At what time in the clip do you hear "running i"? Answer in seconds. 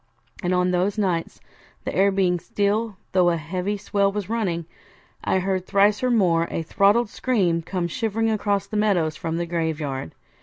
4.29-5.37